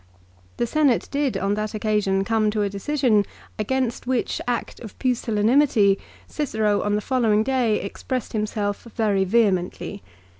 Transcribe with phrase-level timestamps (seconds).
[0.57, 3.23] The Senate did on that occasion come to a decision,
[3.59, 10.01] against which act of pusillanimity Cicero on the following day expressed himself very vehemently.